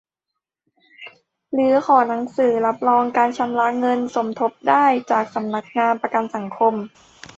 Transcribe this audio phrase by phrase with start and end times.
[1.53, 6.73] หรือขอหนังสือรับรองการชำระเงินสมทบได้จากสำนักงานประกันสังคม